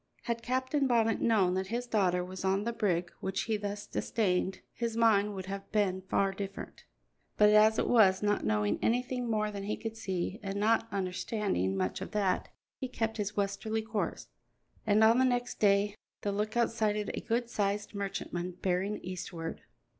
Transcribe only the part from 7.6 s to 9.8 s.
it was, not knowing anything more than he